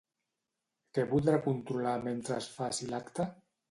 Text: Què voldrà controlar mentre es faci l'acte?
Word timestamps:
Què 0.95 1.05
voldrà 1.13 1.43
controlar 1.45 1.95
mentre 2.09 2.43
es 2.43 2.53
faci 2.61 2.95
l'acte? 2.95 3.33